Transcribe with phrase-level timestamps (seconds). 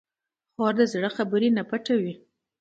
[0.53, 2.13] خور د زړه خبرې نه پټوي.